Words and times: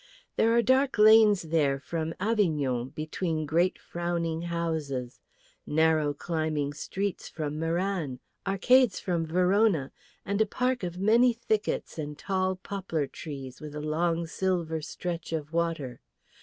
There 0.35 0.51
are 0.55 0.63
dark 0.63 0.97
lanes 0.97 1.43
there 1.43 1.79
from 1.79 2.15
Avignon 2.19 2.89
between 2.89 3.45
great 3.45 3.77
frowning 3.77 4.41
houses, 4.41 5.19
narrow 5.67 6.11
climbing 6.11 6.73
streets 6.73 7.29
from 7.29 7.59
Meran, 7.59 8.19
arcades 8.47 8.99
from 8.99 9.27
Verona, 9.27 9.91
and 10.25 10.41
a 10.41 10.47
park 10.47 10.81
of 10.81 10.97
many 10.97 11.33
thickets 11.33 11.99
and 11.99 12.17
tall 12.17 12.55
poplar 12.55 13.05
trees 13.05 13.61
with 13.61 13.75
a 13.75 13.79
long 13.79 14.25
silver 14.25 14.81
stretch 14.81 15.31
of 15.31 15.53
water. 15.53 16.01